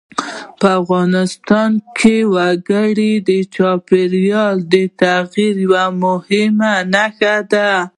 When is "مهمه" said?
6.03-6.73